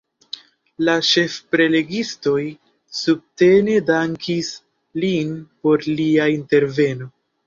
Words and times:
La 0.85 0.93
ĉefprelegistoj 1.07 2.39
subtene 2.99 3.75
dankis 3.89 4.49
lin 5.03 5.35
por 5.67 5.85
lia 6.01 6.27
interveno. 6.37 7.09